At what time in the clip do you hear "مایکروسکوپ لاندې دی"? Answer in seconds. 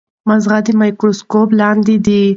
0.81-2.23